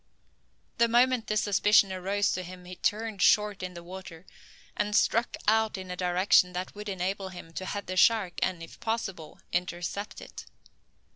[0.79, 4.25] The moment this suspicion arose to him he turned short in the water,
[4.75, 8.63] and struck out in a direction that would enable him to head the shark, and,
[8.63, 10.47] if possible, intercept it.